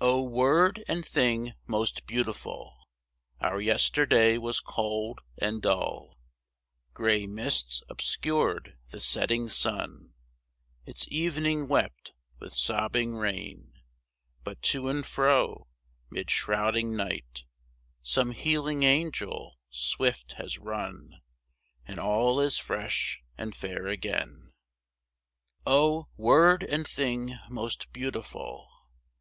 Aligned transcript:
O 0.00 0.24
word 0.24 0.82
and 0.88 1.06
thing 1.06 1.52
most 1.68 2.04
beautiful! 2.04 2.82
Our 3.40 3.60
yesterday 3.60 4.36
was 4.36 4.58
cold 4.58 5.20
and 5.40 5.62
dull, 5.62 6.18
Gray 6.94 7.28
mists 7.28 7.84
obscured 7.88 8.76
the 8.90 8.98
setting 8.98 9.48
sun, 9.48 10.14
Its 10.84 11.06
evening 11.12 11.68
wept 11.68 12.12
with 12.40 12.56
sobbing 12.56 13.14
rain; 13.14 13.72
But 14.42 14.62
to 14.62 14.88
and 14.88 15.06
fro, 15.06 15.68
mid 16.10 16.28
shrouding 16.28 16.96
night, 16.96 17.44
Some 18.02 18.32
healing 18.32 18.82
angel 18.82 19.60
swift 19.70 20.32
has 20.38 20.58
run, 20.58 21.20
And 21.86 22.00
all 22.00 22.40
is 22.40 22.58
fresh 22.58 23.22
and 23.36 23.54
fair 23.54 23.86
again. 23.86 24.50
O, 25.64 26.08
word 26.16 26.64
and 26.64 26.84
thing 26.84 27.38
most 27.48 27.92
beautiful! 27.92 28.68